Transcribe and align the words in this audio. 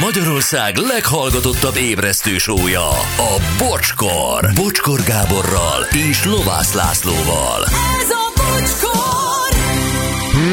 Magyarország 0.00 0.76
leghallgatottabb 0.76 1.76
ébresztő 1.76 2.38
sója, 2.38 2.88
a 3.16 3.40
Bocskor. 3.58 4.52
Bocskor 4.54 5.00
Gáborral 5.02 5.82
és 6.10 6.24
Lovász 6.24 6.74
Lászlóval. 6.74 7.64
Ez 8.00 8.10
a 8.10 8.32
bocskor! 8.36 9.56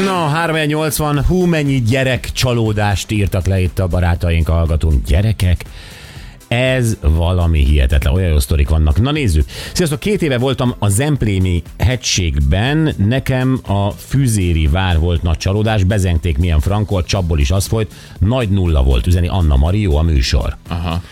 Na, 0.04 0.28
380, 0.28 1.24
hú, 1.24 1.44
mennyi 1.44 1.82
gyerek 1.82 2.32
csalódást 2.32 3.10
írtak 3.10 3.46
le 3.46 3.60
itt 3.60 3.78
a 3.78 3.86
barátaink, 3.86 4.48
hallgatunk. 4.48 5.04
Gyerekek, 5.06 5.64
ez 6.48 6.96
valami 7.00 7.64
hihetetlen, 7.64 8.14
olyan 8.14 8.30
jó 8.30 8.38
sztorik 8.38 8.68
vannak. 8.68 9.00
Na 9.00 9.10
nézzük. 9.10 9.44
Sziasztok, 9.72 10.00
két 10.00 10.22
éve 10.22 10.38
voltam 10.38 10.74
a 10.78 10.88
Zemplémi 10.88 11.62
hegységben, 11.78 12.94
nekem 12.96 13.60
a 13.66 13.90
Füzéri 13.90 14.66
vár 14.66 14.98
volt 14.98 15.22
nagy 15.22 15.36
csalódás, 15.36 15.84
bezengték 15.84 16.38
milyen 16.38 16.60
frankol, 16.60 17.04
csapból 17.04 17.38
is 17.38 17.50
az 17.50 17.66
folyt, 17.66 17.92
nagy 18.18 18.48
nulla 18.48 18.82
volt, 18.82 19.06
üzeni 19.06 19.28
Anna 19.28 19.56
Marió 19.56 19.96
a 19.96 20.02
műsor. 20.02 20.56
Aha. 20.68 21.02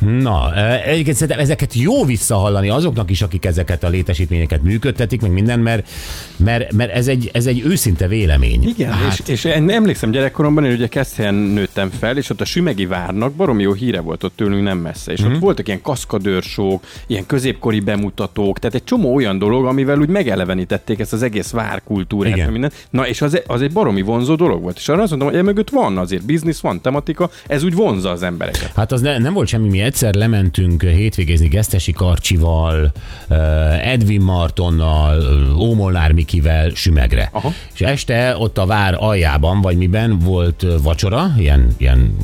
Na, 0.00 0.54
egyébként 0.84 1.16
szerintem 1.16 1.38
ezeket 1.38 1.74
jó 1.74 2.04
visszahallani 2.04 2.68
azoknak 2.68 3.10
is, 3.10 3.22
akik 3.22 3.44
ezeket 3.44 3.84
a 3.84 3.88
létesítményeket 3.88 4.62
működtetik, 4.62 5.20
meg 5.20 5.30
minden, 5.30 5.60
mert, 5.60 5.88
mert, 6.36 6.72
mert 6.72 6.92
ez, 6.92 7.08
egy, 7.08 7.30
ez 7.32 7.46
egy 7.46 7.62
őszinte 7.66 8.08
vélemény. 8.08 8.68
Igen, 8.68 8.92
hát. 8.92 9.12
és, 9.12 9.32
és 9.32 9.44
én 9.44 9.70
emlékszem 9.70 10.10
gyerekkoromban, 10.10 10.64
én 10.64 10.72
ugye 10.72 10.86
Keszthelyen 10.86 11.34
nőttem 11.34 11.90
fel, 11.90 12.16
és 12.16 12.30
ott 12.30 12.40
a 12.40 12.44
Sümegi 12.44 12.86
várnak 12.86 13.32
baromi 13.32 13.62
jó 13.62 13.72
híre 13.72 14.00
volt 14.00 14.24
ott 14.24 14.36
tőlünk 14.36 14.62
nem 14.62 14.78
messze, 14.78 15.12
és 15.12 15.22
mm-hmm. 15.22 15.34
ott 15.34 15.40
voltak 15.40 15.66
ilyen 15.66 15.82
kaszkadőrsók, 15.82 16.84
ilyen 17.06 17.26
középkori 17.26 17.80
bemutatók, 17.80 18.58
tehát 18.58 18.74
egy 18.74 18.84
csomó 18.84 19.14
olyan 19.14 19.38
dolog, 19.38 19.64
amivel 19.64 19.98
úgy 19.98 20.08
megelevenítették 20.08 20.98
ezt 20.98 21.12
az 21.12 21.22
egész 21.22 21.50
várkultúrát, 21.50 22.36
Igen. 22.36 22.52
minden. 22.52 22.72
Na, 22.90 23.06
és 23.06 23.22
az, 23.22 23.42
az 23.46 23.62
egy 23.62 23.72
baromi 23.72 24.02
vonzó 24.02 24.34
dolog 24.34 24.62
volt, 24.62 24.76
és 24.76 24.88
arra 24.88 25.02
azt 25.02 25.10
mondtam, 25.10 25.30
hogy 25.30 25.40
emögött 25.40 25.70
van 25.70 25.98
azért 25.98 26.24
biznisz, 26.24 26.60
van 26.60 26.80
tematika, 26.80 27.30
ez 27.46 27.62
úgy 27.62 27.74
vonza 27.74 28.10
az 28.10 28.22
embereket. 28.22 28.72
Hát 28.74 28.92
az 28.92 29.00
ne, 29.00 29.18
nem 29.18 29.32
volt 29.32 29.48
semmi, 29.48 29.68
mi 29.68 29.80
egyszer 29.88 30.14
lementünk 30.14 30.82
hétvégézni 30.82 31.48
Gesztesi 31.48 31.92
Karcsival, 31.92 32.92
eh, 33.28 33.92
Edwin 33.92 34.20
Martonnal, 34.20 35.22
eh, 35.22 35.60
Ómolnár 35.60 36.12
Mikivel 36.12 36.70
Sümegre. 36.74 37.28
Aha. 37.32 37.52
És 37.74 37.80
este 37.80 38.36
ott 38.38 38.58
a 38.58 38.66
vár 38.66 38.94
aljában, 38.98 39.60
vagy 39.60 39.76
miben 39.76 40.18
volt 40.18 40.62
eh, 40.64 40.70
vacsora, 40.82 41.34
ilyen, 41.38 41.68
ilyen 41.76 42.16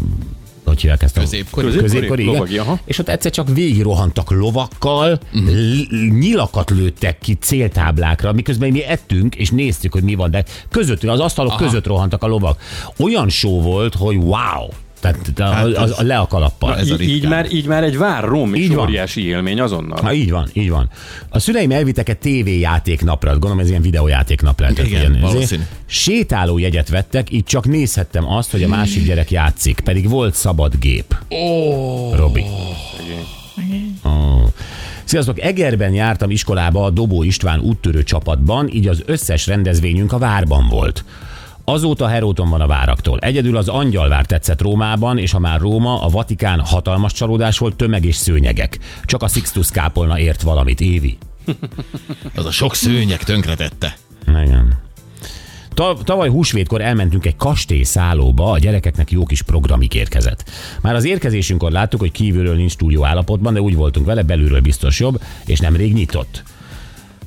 hogy 0.64 0.80
hívják 0.80 1.02
ezt? 1.02 1.16
a- 1.16 1.20
Középkori? 1.20 1.66
Középkori? 1.66 1.92
Középkori, 1.92 2.22
igen. 2.22 2.34
Lovagi, 2.34 2.58
aha. 2.58 2.78
És 2.84 2.98
ott 2.98 3.08
egyszer 3.08 3.30
csak 3.30 3.48
végigrohantak 3.54 4.30
lovakkal, 4.30 5.18
l- 5.32 5.90
nyilakat 6.18 6.70
lőttek 6.70 7.18
ki 7.18 7.34
céltáblákra, 7.34 8.32
miközben 8.32 8.70
mi 8.70 8.84
ettünk, 8.84 9.34
és 9.34 9.50
néztük, 9.50 9.92
hogy 9.92 10.02
mi 10.02 10.14
van, 10.14 10.30
de 10.30 10.44
közöttünk, 10.70 11.12
az 11.12 11.20
asztalok 11.20 11.52
Aha. 11.52 11.64
között 11.64 11.86
rohantak 11.86 12.22
a 12.22 12.26
lovak. 12.26 12.60
Olyan 12.98 13.28
show 13.28 13.60
volt, 13.62 13.94
hogy 13.94 14.16
wow! 14.16 14.68
Tehát 15.04 15.38
a, 15.38 15.44
Hát 15.44 15.64
a, 15.64 15.82
a, 15.82 15.88
a 15.96 16.02
le 16.02 16.18
a 16.18 16.26
kalappal. 16.26 16.78
ez 16.78 16.90
a 16.90 16.96
Így, 17.00 17.28
már, 17.28 17.52
így 17.52 17.66
már 17.66 17.84
egy 17.84 17.96
vár 17.96 18.24
rom, 18.24 18.54
Így 18.54 18.74
van. 18.74 18.84
óriási 18.86 19.26
élmény 19.26 19.60
azonnal. 19.60 20.02
Ha, 20.02 20.12
így 20.12 20.30
van, 20.30 20.48
így 20.52 20.70
van. 20.70 20.90
A 21.28 21.38
szüleim 21.38 21.70
elvittek 21.70 22.08
egy 22.08 22.18
tévéjátéknapra, 22.18 23.30
gondolom 23.30 23.58
ez 23.58 23.68
ilyen 23.68 23.82
videójátéknap 23.82 24.60
lehetett. 24.60 24.86
Igen, 24.86 25.00
ilyen, 25.00 25.20
valószínű. 25.20 25.62
Sétáló 25.86 26.58
jegyet 26.58 26.88
vettek, 26.88 27.30
így 27.32 27.44
csak 27.44 27.66
nézhettem 27.66 28.28
azt, 28.32 28.50
hogy 28.50 28.62
a 28.62 28.68
másik 28.68 29.06
gyerek 29.06 29.30
játszik, 29.30 29.80
pedig 29.80 30.08
volt 30.08 30.34
szabad 30.34 30.74
gép. 30.80 31.16
Ó, 31.30 32.14
Robi. 32.14 32.44
Oh. 34.02 34.48
Sziasztok, 35.04 35.40
Egerben 35.40 35.92
jártam 35.92 36.30
iskolába 36.30 36.84
a 36.84 36.90
Dobó 36.90 37.22
István 37.22 37.60
úttörő 37.60 38.02
csapatban, 38.02 38.68
így 38.72 38.88
az 38.88 39.02
összes 39.06 39.46
rendezvényünk 39.46 40.12
a 40.12 40.18
várban 40.18 40.68
volt. 40.68 41.04
Azóta 41.64 42.06
heróton 42.06 42.48
van 42.48 42.60
a 42.60 42.66
váraktól. 42.66 43.18
Egyedül 43.18 43.56
az 43.56 43.68
Angyalvár 43.68 44.26
tetszett 44.26 44.60
Rómában, 44.62 45.18
és 45.18 45.32
ha 45.32 45.38
már 45.38 45.60
Róma, 45.60 46.02
a 46.02 46.08
Vatikán 46.08 46.60
hatalmas 46.60 47.12
csalódás 47.12 47.58
volt, 47.58 47.76
tömeg 47.76 48.04
és 48.04 48.16
szőnyegek. 48.16 48.78
Csak 49.04 49.22
a 49.22 49.28
Sixtus 49.28 49.70
kápolna 49.70 50.18
ért 50.18 50.42
valamit, 50.42 50.80
Évi. 50.80 51.18
az 52.34 52.46
a 52.46 52.50
sok 52.50 52.74
szőnyeg 52.74 53.22
tönkretette. 53.22 53.96
Igen. 54.26 54.82
Ta- 55.74 56.04
Tavaly 56.04 56.28
húsvétkor 56.28 56.80
elmentünk 56.80 57.26
egy 57.26 57.36
kastélyszállóba, 57.36 58.50
a 58.50 58.58
gyerekeknek 58.58 59.10
jó 59.10 59.24
kis 59.24 59.42
programik 59.42 59.94
érkezett. 59.94 60.50
Már 60.80 60.94
az 60.94 61.04
érkezésünkkor 61.04 61.70
láttuk, 61.70 62.00
hogy 62.00 62.12
kívülről 62.12 62.56
nincs 62.56 62.76
túl 62.76 62.92
jó 62.92 63.04
állapotban, 63.04 63.54
de 63.54 63.60
úgy 63.60 63.74
voltunk 63.74 64.06
vele, 64.06 64.22
belülről 64.22 64.60
biztos 64.60 65.00
jobb, 65.00 65.22
és 65.46 65.58
nemrég 65.58 65.92
nyitott. 65.92 66.42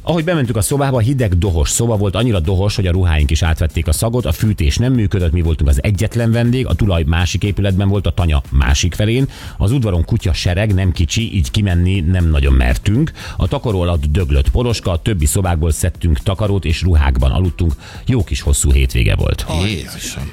Ahogy 0.07 0.23
bementünk 0.23 0.57
a 0.57 0.62
szobába, 0.62 1.00
hideg, 1.00 1.38
dohos 1.38 1.69
szoba 1.69 1.97
volt, 1.97 2.16
annyira 2.16 2.40
dohos, 2.40 2.75
hogy 2.75 2.88
a 2.88 2.91
ruháink 2.91 3.31
is 3.31 3.41
átvették 3.41 3.88
a 3.88 3.91
szagot, 3.91 4.25
a 4.25 4.31
fűtés 4.31 4.78
nem 4.78 4.94
működött, 4.94 5.31
mi 5.31 5.41
voltunk 5.41 5.69
az 5.69 5.84
egyetlen 5.84 6.31
vendég, 6.31 6.68
a 6.68 6.73
tulaj 6.73 7.03
másik 7.03 7.44
épületben 7.44 7.88
volt, 7.88 8.07
a 8.07 8.12
tanya 8.12 8.41
másik 8.51 8.94
felén, 8.94 9.29
az 9.57 9.72
udvaron 9.72 10.06
kutya 10.06 10.34
sereg, 10.34 10.73
nem 10.73 10.91
kicsi, 10.91 11.35
így 11.35 11.51
kimenni 11.51 12.00
nem 12.00 12.29
nagyon 12.29 12.53
mertünk, 12.53 13.12
a 13.38 13.47
takaró 13.47 13.81
alatt 13.81 14.06
döglött 14.06 14.50
poroska, 14.50 14.91
a 14.91 15.01
többi 15.01 15.25
szobákból 15.25 15.72
szedtünk 15.72 16.19
takarót 16.19 16.66
és 16.66 16.81
ruhákban 16.81 17.31
aludtunk, 17.31 17.73
jó 18.06 18.23
kis 18.23 18.41
hosszú 18.41 18.72
hétvége 18.72 19.16
volt. 19.16 19.46
Jézusom. 19.66 20.31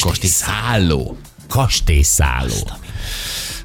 Kosti 0.00 0.26
szálló. 0.26 1.16
Kastélyszálló. 1.48 2.70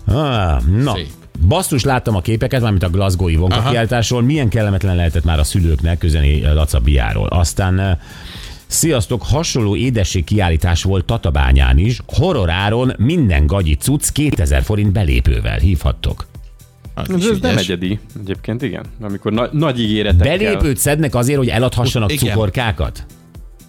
Ah, 0.05 0.65
na, 0.65 0.93
Szép. 0.93 1.09
Basszus, 1.47 1.83
láttam 1.83 2.15
a 2.15 2.21
képeket, 2.21 2.61
mármint 2.61 2.83
a 2.83 2.89
Glasgow-i 2.89 3.35
vonka 3.35 3.55
Aha. 3.55 3.69
kiáltásról. 3.69 4.21
Milyen 4.21 4.49
kellemetlen 4.49 4.95
lehetett 4.95 5.23
már 5.23 5.39
a 5.39 5.43
szülőknek 5.43 5.97
közeni 5.97 6.41
Laca 6.41 6.79
Biáról. 6.79 7.27
Aztán 7.27 7.79
eh, 7.79 7.97
Sziasztok, 8.67 9.23
hasonló 9.23 9.75
édesség 9.75 10.23
kiállítás 10.23 10.83
volt 10.83 11.05
Tatabányán 11.05 11.77
is. 11.77 12.01
Horroráron 12.07 12.93
minden 12.97 13.47
gagyi 13.47 13.75
cucc 13.75 14.09
2000 14.11 14.63
forint 14.63 14.91
belépővel 14.91 15.57
hívhattok. 15.57 16.25
Az 16.93 17.09
Ez, 17.09 17.15
ez 17.15 17.39
nem 17.41 17.51
ügyes. 17.51 17.61
egyedi, 17.61 17.99
egyébként 18.21 18.61
igen. 18.61 18.85
Amikor 19.01 19.31
na- 19.31 19.49
nagy 19.51 19.79
ígéretekkel... 19.79 20.37
Belépőt 20.37 20.77
szednek 20.77 21.15
azért, 21.15 21.37
hogy 21.37 21.47
eladhassanak 21.49 22.11
Igen. 22.11 22.29
cukorkákat? 22.29 23.05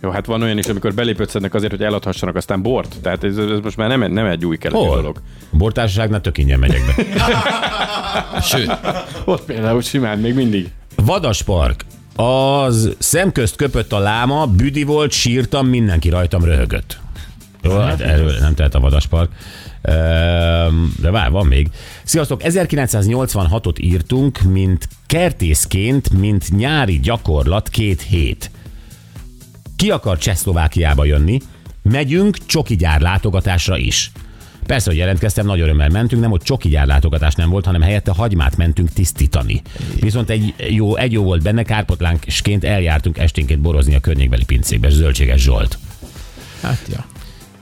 Jó, 0.03 0.11
hát 0.11 0.27
van 0.27 0.43
olyan 0.43 0.59
is, 0.59 0.67
amikor 0.67 0.95
belépőt 0.95 1.31
szednek 1.31 1.55
azért, 1.55 1.71
hogy 1.73 1.83
eladhassanak 1.83 2.37
aztán 2.37 2.63
bort. 2.63 2.97
Tehát 3.03 3.25
ez, 3.25 3.37
ez 3.37 3.59
most 3.63 3.77
már 3.77 3.89
nem, 3.89 4.13
nem 4.13 4.27
egy 4.27 4.45
új 4.45 4.57
keleti 4.59 4.85
Hol? 4.85 4.97
dolog. 4.97 5.21
Bortársaságnál 5.51 6.21
tök 6.21 6.39
ingyen 6.39 6.59
megyek 6.59 6.81
be. 6.87 7.05
Sőt, 8.41 8.71
Ott 9.25 9.45
például 9.45 9.83
simán 9.83 10.19
még 10.19 10.35
mindig. 10.35 10.71
Vadaspark. 10.97 11.85
Az 12.17 12.95
szemközt 12.99 13.57
köpött 13.57 13.93
a 13.93 13.99
láma, 13.99 14.47
büdi 14.47 14.83
volt, 14.83 15.11
sírtam, 15.11 15.67
mindenki 15.67 16.09
rajtam 16.09 16.45
röhögött. 16.45 16.99
Jó, 17.63 17.79
hát 17.79 18.01
erről 18.01 18.39
nem 18.41 18.55
tehet 18.55 18.75
a 18.75 18.81
vadaspark. 18.81 19.31
Ehm, 19.83 20.75
De 21.01 21.11
vár, 21.11 21.31
van 21.31 21.47
még. 21.47 21.69
Sziasztok, 22.03 22.41
1986-ot 22.45 23.79
írtunk, 23.81 24.41
mint 24.41 24.89
kertészként, 25.07 26.11
mint 26.11 26.57
nyári 26.57 27.01
gyakorlat 27.01 27.69
két 27.69 28.03
hét. 28.03 28.51
Ki 29.79 29.91
akar 29.91 30.19
Csehszlovákiába 30.19 31.05
jönni? 31.05 31.39
Megyünk 31.83 32.47
csoki 32.47 32.77
gyár 32.77 33.01
látogatásra 33.01 33.77
is. 33.77 34.11
Persze, 34.67 34.91
hogy 34.91 34.99
jelentkeztem, 34.99 35.47
nagy 35.47 35.61
örömmel 35.61 35.89
mentünk, 35.89 36.23
nem, 36.23 36.31
hogy 36.31 36.43
csoki 36.43 36.69
gyár 36.69 36.87
látogatás 36.87 37.35
nem 37.35 37.51
volt, 37.51 37.65
hanem 37.65 37.81
helyette 37.81 38.13
hagymát 38.13 38.57
mentünk 38.57 38.93
tisztítani. 38.93 39.63
Viszont 40.01 40.31
egy 40.31 40.55
jó, 40.71 40.97
egy 40.97 41.13
jó 41.13 41.23
volt 41.23 41.43
benne, 41.43 41.63
kárpotlánkként 41.63 42.65
eljártunk 42.65 43.19
esténként 43.19 43.61
borozni 43.61 43.95
a 43.95 44.01
környékbeli 44.01 44.45
pincékbe, 44.45 44.91
Zöldséges 44.91 45.43
Zsolt. 45.43 45.79
hát 46.63 46.81
ja. 46.91 47.07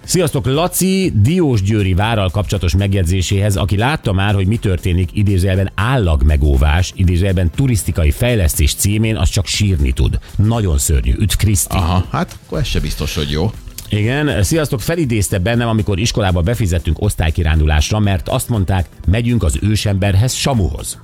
Sziasztok, 0.07 0.47
Laci 0.47 1.13
Diósgyőri 1.15 1.95
várral 1.95 2.31
kapcsolatos 2.31 2.77
megjegyzéséhez, 2.77 3.57
aki 3.57 3.77
látta 3.77 4.13
már, 4.13 4.35
hogy 4.35 4.47
mi 4.47 4.57
történik 4.57 5.09
idézőjelben 5.13 5.71
állagmegóvás, 5.75 6.93
idézőjelben 6.95 7.51
turisztikai 7.51 8.11
fejlesztés 8.11 8.75
címén, 8.75 9.17
az 9.17 9.29
csak 9.29 9.47
sírni 9.47 9.93
tud. 9.93 10.19
Nagyon 10.37 10.79
szörnyű. 10.79 11.15
Üdv 11.19 11.35
Kriszti. 11.37 11.77
Aha, 11.77 12.07
hát 12.11 12.39
akkor 12.47 12.59
ez 12.59 12.67
se 12.67 12.81
biztos, 12.81 13.15
hogy 13.15 13.31
jó. 13.31 13.51
Igen, 13.89 14.43
sziasztok, 14.43 14.81
felidézte 14.81 15.39
bennem, 15.39 15.69
amikor 15.69 15.99
iskolába 15.99 16.41
befizettünk 16.41 17.03
osztálykirándulásra, 17.03 17.99
mert 17.99 18.29
azt 18.29 18.49
mondták, 18.49 18.89
megyünk 19.07 19.43
az 19.43 19.59
ősemberhez, 19.61 20.33
Samuhoz. 20.33 20.99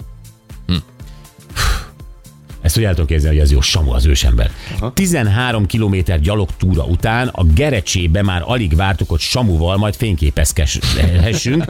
Ezt 2.63 2.75
hogy 2.75 2.85
el 2.85 2.91
tudom 2.91 3.07
képzelni, 3.07 3.37
hogy 3.37 3.45
ez 3.47 3.53
jó, 3.53 3.61
Samu 3.61 3.93
az 3.93 4.07
ősember. 4.07 4.51
Aha. 4.77 4.93
13 4.93 5.67
kilométer 5.67 6.21
gyalogtúra 6.21 6.85
után 6.85 7.29
a 7.29 7.45
Gerecsébe 7.45 8.23
már 8.23 8.43
alig 8.45 8.77
vártuk, 8.77 9.09
hogy 9.09 9.21
Samuval 9.21 9.77
majd 9.77 9.95
fényképezhessünk. 9.95 11.65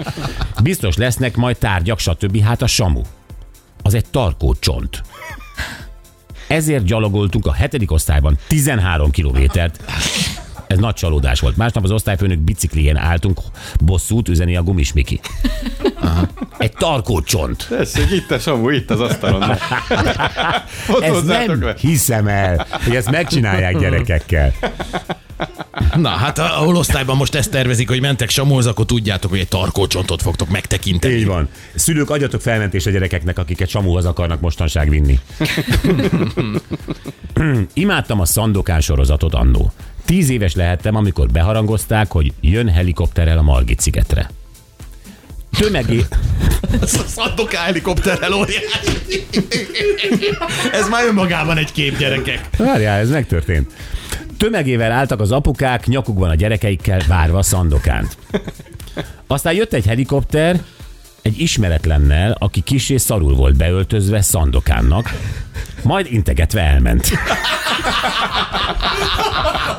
Biztos 0.62 0.96
lesznek 0.96 1.36
majd 1.36 1.56
tárgyak, 1.56 1.98
stb. 1.98 2.42
Hát 2.42 2.62
a 2.62 2.66
Samu. 2.66 3.00
Az 3.82 3.94
egy 3.94 4.06
tarkó 4.10 4.54
csont. 4.58 5.02
Ezért 6.48 6.84
gyalogoltunk 6.84 7.46
a 7.46 7.52
hetedik 7.52 7.90
osztályban 7.90 8.38
13 8.46 9.10
kilométert. 9.10 9.84
Ez 10.72 10.78
nagy 10.78 10.94
csalódás 10.94 11.40
volt. 11.40 11.56
Másnap 11.56 11.84
az 11.84 11.90
osztályfőnök 11.90 12.38
biciklijén 12.38 12.96
álltunk, 12.96 13.40
bosszút 13.80 14.28
üzeni 14.28 14.56
a 14.56 14.62
gumis 14.62 14.92
Miki. 14.92 15.20
Egy 16.58 16.72
tarkócsont. 16.72 17.68
Ez, 17.78 17.94
hogy 17.96 18.12
itt 18.12 18.30
a 18.30 18.38
Samu, 18.38 18.70
itt 18.70 18.90
az 18.90 19.00
asztalon. 19.00 19.42
Ott 20.88 21.02
Ez 21.02 21.10
hozzátok 21.10 21.46
nem 21.46 21.62
le. 21.62 21.74
hiszem 21.78 22.26
el, 22.26 22.66
hogy 22.84 22.96
ezt 22.96 23.10
megcsinálják 23.10 23.78
gyerekekkel. 23.78 24.52
Na, 25.96 26.08
hát 26.08 26.38
ahol 26.38 26.76
osztályban 26.76 27.16
most 27.16 27.34
ezt 27.34 27.50
tervezik, 27.50 27.88
hogy 27.88 28.00
mentek 28.00 28.30
Samuhoz, 28.30 28.66
akkor 28.66 28.84
tudjátok, 28.84 29.30
hogy 29.30 29.40
egy 29.40 29.48
tarkócsontot 29.48 30.22
fogtok 30.22 30.48
megtekinteni. 30.48 31.14
Így 31.14 31.26
van. 31.26 31.48
Szülők, 31.74 32.10
adjatok 32.10 32.40
felmentést 32.40 32.86
a 32.86 32.90
gyerekeknek, 32.90 33.38
akiket 33.38 33.68
Samuhoz 33.68 34.04
akarnak 34.04 34.40
mostanság 34.40 34.88
vinni. 34.88 35.18
Imádtam 37.72 38.20
a 38.20 38.24
Szandokán 38.24 38.80
sorozatot 38.80 39.34
annó. 39.34 39.72
Tíz 40.04 40.28
éves 40.28 40.54
lehettem, 40.54 40.94
amikor 40.94 41.28
beharangozták, 41.28 42.12
hogy 42.12 42.32
jön 42.40 42.68
helikopterrel 42.68 43.38
a 43.38 43.42
Margit 43.42 43.80
szigetre. 43.80 44.30
Tömegé... 45.58 46.04
Ez 46.82 47.00
a 47.16 47.56
helikopterrel 47.56 48.32
óriási. 48.32 49.26
Ez 50.72 50.88
már 50.88 51.06
önmagában 51.06 51.56
egy 51.56 51.72
kép, 51.72 51.98
gyerekek. 51.98 52.48
Várjál, 52.56 52.98
ez 52.98 53.10
megtörtént. 53.10 53.72
Tömegével 54.36 54.92
álltak 54.92 55.20
az 55.20 55.32
apukák, 55.32 55.86
nyakukban 55.86 56.30
a 56.30 56.34
gyerekeikkel, 56.34 57.00
várva 57.08 57.42
Szandokánt. 57.42 58.16
Aztán 59.26 59.54
jött 59.54 59.72
egy 59.72 59.86
helikopter, 59.86 60.62
egy 61.22 61.40
ismeretlennel, 61.40 62.36
aki 62.38 62.60
kis 62.60 62.88
és 62.88 63.00
szarul 63.00 63.34
volt 63.34 63.56
beöltözve 63.56 64.22
Szandokánnak, 64.22 65.12
majd 65.82 66.06
integetve 66.10 66.60
elment. 66.60 67.10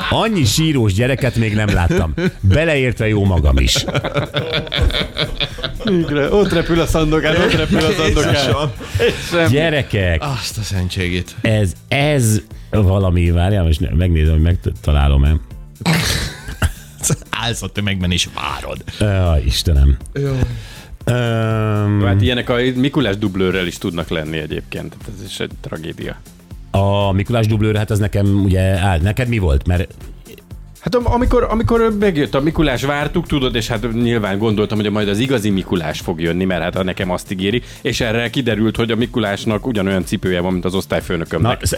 Annyi 0.09 0.45
sírós 0.45 0.93
gyereket 0.93 1.35
még 1.35 1.53
nem 1.55 1.73
láttam. 1.73 2.13
Beleértve 2.39 3.07
jó 3.07 3.25
magam 3.25 3.57
is. 3.57 3.85
Végre, 5.83 6.33
ott 6.33 6.51
repül 6.51 6.79
a 6.79 6.85
szandokán, 6.85 7.35
ott 7.35 7.53
repül 7.53 7.79
a 7.79 7.91
szandokán. 7.91 8.71
Gyerekek, 9.49 10.21
Azt 10.21 10.57
a 10.57 10.61
szentségét. 10.61 11.35
ez, 11.41 11.71
ez 11.87 12.41
valami, 12.69 13.31
várjál, 13.31 13.63
most 13.63 13.95
megnézem, 13.95 14.33
hogy 14.33 14.41
megtalálom-e. 14.41 15.35
Állsz 17.29 17.61
a 17.61 17.67
tömegben 17.67 18.11
és 18.11 18.27
várod. 18.33 18.83
Uh, 18.99 19.45
Istenem. 19.45 19.97
Um, 21.05 22.01
Hát 22.05 22.21
ilyenek 22.21 22.49
a 22.49 22.55
Mikulás 22.75 23.17
dublőrrel 23.17 23.67
is 23.67 23.77
tudnak 23.77 24.09
lenni 24.09 24.37
egyébként. 24.37 24.89
Tehát 24.89 25.19
Ez 25.19 25.25
is 25.25 25.39
egy 25.39 25.51
tragédia. 25.61 26.15
a 26.71 27.11
Mikulás 27.11 27.47
dublőr, 27.47 27.75
hát 27.75 27.91
az 27.91 27.99
nekem 27.99 28.41
ugye, 28.43 28.61
áll, 28.61 28.99
neked 29.01 29.27
mi 29.27 29.37
volt? 29.37 29.67
Mert 29.67 29.93
Hát 30.79 30.95
am- 30.95 31.05
amikor, 31.13 31.47
amikor 31.49 31.95
megjött 31.99 32.35
a 32.35 32.41
Mikulás, 32.41 32.83
vártuk, 32.83 33.27
tudod, 33.27 33.55
és 33.55 33.67
hát 33.67 33.93
nyilván 33.93 34.37
gondoltam, 34.37 34.77
hogy 34.79 34.89
majd 34.91 35.07
az 35.07 35.19
igazi 35.19 35.49
Mikulás 35.49 35.99
fog 35.99 36.21
jönni, 36.21 36.43
mert 36.45 36.61
hát 36.75 36.83
nekem 36.83 37.11
azt 37.11 37.31
ígéri, 37.31 37.61
és 37.81 38.01
erre 38.01 38.29
kiderült, 38.29 38.75
hogy 38.75 38.91
a 38.91 38.95
Mikulásnak 38.95 39.67
ugyanolyan 39.67 40.05
cipője 40.05 40.39
van, 40.39 40.51
mint 40.51 40.65
az 40.65 40.71
Na, 40.71 40.77
osztályfőnökömnek. 40.77 41.61
ez, 41.61 41.73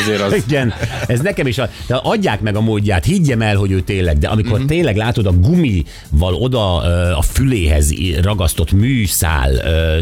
Azért 0.00 0.20
az... 0.20 0.34
igen, 0.46 0.74
ez 1.06 1.20
nekem 1.20 1.46
is, 1.46 1.58
a, 1.58 1.68
de 1.86 1.94
adják 1.94 2.40
meg 2.40 2.56
a 2.56 2.60
módját, 2.60 3.04
higgyem 3.04 3.42
el, 3.42 3.56
hogy 3.56 3.70
ő 3.70 3.80
tényleg, 3.80 4.18
de 4.18 4.28
amikor 4.28 4.52
uh-huh. 4.52 4.66
tényleg 4.66 4.96
látod 4.96 5.26
a 5.26 5.32
gumival 5.32 6.34
oda 6.34 6.76
a 7.16 7.22
füléhez 7.22 7.92
ragasztott 8.22 8.72
műszál 8.72 9.50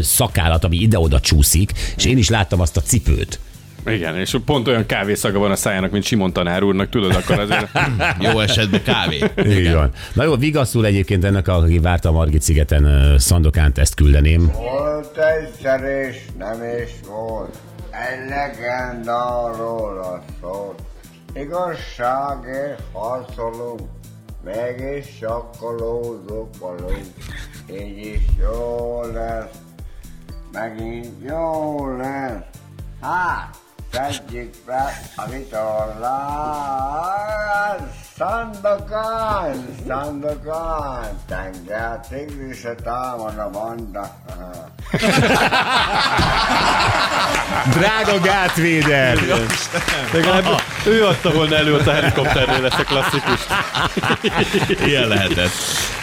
szakállat, 0.01 0.63
ami 0.63 0.77
ide-oda 0.77 1.19
csúszik, 1.19 1.71
és 1.97 2.05
én 2.05 2.17
is 2.17 2.29
láttam 2.29 2.59
azt 2.59 2.77
a 2.77 2.81
cipőt. 2.81 3.39
Igen, 3.85 4.15
és 4.15 4.35
pont 4.45 4.67
olyan 4.67 4.85
kávészaga 4.85 5.39
van 5.39 5.51
a 5.51 5.55
szájának, 5.55 5.91
mint 5.91 6.03
Simon 6.03 6.33
tanár 6.33 6.63
úrnak, 6.63 6.89
tudod, 6.89 7.15
akkor 7.15 7.39
azért... 7.39 7.67
Jó 8.31 8.39
esetben 8.39 8.83
kávé. 8.83 9.23
Így 9.45 9.73
van. 9.73 9.91
Na 10.13 10.23
jó, 10.23 10.35
vigaszul 10.35 10.85
egyébként 10.85 11.23
ennek, 11.23 11.47
aki 11.47 11.79
várta 11.79 12.09
a 12.09 12.11
Margit 12.11 12.41
szigeten 12.41 13.15
Szandokánt, 13.17 13.77
ezt 13.77 13.95
küldeném. 13.95 14.51
Volt 14.51 15.17
egyszer 15.17 15.83
és 16.09 16.17
nem 16.37 16.61
is 16.83 16.91
volt, 17.07 17.55
egy 17.91 18.29
legenda 18.29 19.51
róla 19.57 20.23
szólt. 20.41 20.81
Igazságért 21.33 22.83
harcolunk, 22.93 23.81
mégis 24.43 25.17
sokkolózunk 25.17 26.57
valunk. 26.59 27.07
Így 27.69 27.97
is 27.97 28.21
jó 28.39 29.01
lesz, 29.13 29.55
megint 30.51 31.23
jó 31.23 31.87
lesz. 31.95 32.43
Hát, 33.01 33.57
szedjük 33.91 34.53
be 34.65 35.01
a 35.15 35.29
vitorlát, 35.29 36.81
Szandokán, 38.17 39.65
Szandokán, 39.87 41.19
tenger 41.27 41.99
tigrise 42.09 42.75
támad 42.83 43.37
a 43.37 43.49
banda. 43.49 44.15
Drága 47.69 48.19
gátvéder! 48.23 49.17
Legalább 50.13 50.45
ő 50.85 51.05
adta 51.05 51.31
volna 51.31 51.55
elő 51.55 51.75
a 51.75 51.91
helikopternél 51.91 52.65
ezt 52.65 52.79
a 52.79 52.83
klasszikust. 52.83 53.47
Ilyen 54.87 55.07
lehetett. 55.07 55.51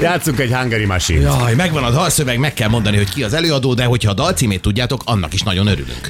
Játszunk 0.01 0.39
egy 0.39 0.53
Hungary 0.53 0.85
Machine. 0.85 1.21
Jaj, 1.21 1.55
megvan 1.55 1.85
a 1.85 1.91
dalszöveg, 1.91 2.39
meg 2.39 2.55
kell 2.55 2.69
mondani, 2.69 2.97
hogy 2.97 3.11
ki 3.11 3.23
az 3.23 3.33
előadó, 3.33 3.75
de 3.75 3.85
hogyha 3.85 4.11
a 4.11 4.15
dalcímét 4.15 4.61
tudjátok, 4.61 5.01
annak 5.05 5.33
is 5.35 5.43
nagyon 5.43 5.67
örülünk. 5.67 6.09